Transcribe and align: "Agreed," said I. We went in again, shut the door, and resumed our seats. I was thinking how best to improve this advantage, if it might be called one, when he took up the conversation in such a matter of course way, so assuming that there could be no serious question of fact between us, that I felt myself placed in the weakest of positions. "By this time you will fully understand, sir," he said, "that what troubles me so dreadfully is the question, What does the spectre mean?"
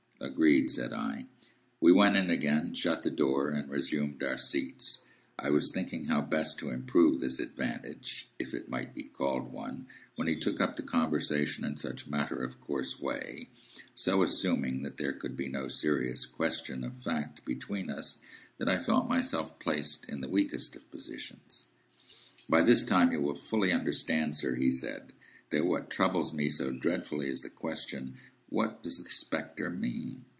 "Agreed," 0.23 0.69
said 0.69 0.93
I. 0.93 1.25
We 1.79 1.91
went 1.91 2.15
in 2.15 2.29
again, 2.29 2.75
shut 2.75 3.01
the 3.01 3.09
door, 3.09 3.49
and 3.49 3.67
resumed 3.71 4.21
our 4.21 4.37
seats. 4.37 4.99
I 5.39 5.49
was 5.49 5.71
thinking 5.71 6.05
how 6.05 6.21
best 6.21 6.59
to 6.59 6.69
improve 6.69 7.19
this 7.19 7.39
advantage, 7.39 8.29
if 8.37 8.53
it 8.53 8.69
might 8.69 8.93
be 8.93 9.01
called 9.01 9.51
one, 9.51 9.87
when 10.15 10.27
he 10.27 10.35
took 10.35 10.61
up 10.61 10.75
the 10.75 10.83
conversation 10.83 11.65
in 11.65 11.75
such 11.75 12.05
a 12.05 12.09
matter 12.11 12.35
of 12.43 12.59
course 12.59 12.99
way, 12.99 13.49
so 13.95 14.21
assuming 14.21 14.83
that 14.83 14.97
there 14.97 15.11
could 15.13 15.35
be 15.35 15.47
no 15.49 15.67
serious 15.67 16.27
question 16.27 16.83
of 16.83 17.01
fact 17.01 17.43
between 17.43 17.89
us, 17.89 18.19
that 18.59 18.69
I 18.69 18.77
felt 18.77 19.09
myself 19.09 19.57
placed 19.59 20.07
in 20.07 20.21
the 20.21 20.29
weakest 20.29 20.75
of 20.75 20.89
positions. 20.91 21.65
"By 22.47 22.61
this 22.61 22.85
time 22.85 23.11
you 23.11 23.21
will 23.21 23.33
fully 23.35 23.71
understand, 23.71 24.35
sir," 24.35 24.53
he 24.53 24.69
said, 24.69 25.13
"that 25.49 25.65
what 25.65 25.89
troubles 25.89 26.31
me 26.31 26.47
so 26.49 26.71
dreadfully 26.77 27.27
is 27.27 27.41
the 27.41 27.49
question, 27.49 28.17
What 28.49 28.83
does 28.83 29.01
the 29.01 29.07
spectre 29.07 29.69
mean?" 29.69 30.25